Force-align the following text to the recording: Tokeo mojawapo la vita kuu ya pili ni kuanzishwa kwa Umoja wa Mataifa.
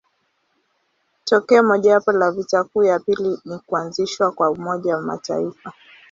Tokeo 1.23 1.63
mojawapo 1.63 2.11
la 2.11 2.31
vita 2.31 2.63
kuu 2.63 2.83
ya 2.83 2.99
pili 2.99 3.37
ni 3.45 3.59
kuanzishwa 3.65 4.31
kwa 4.31 4.49
Umoja 4.49 4.95
wa 4.95 5.01
Mataifa. 5.01 5.73